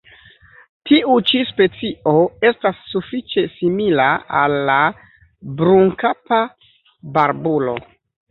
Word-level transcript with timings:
Tiu 0.91 1.17
ĉi 1.31 1.41
specio 1.49 2.13
estas 2.49 2.79
sufiĉe 2.93 3.43
simila 3.57 4.07
al 4.39 4.57
la 4.69 4.79
Brunkapa 5.61 6.39
barbulo. 7.19 7.77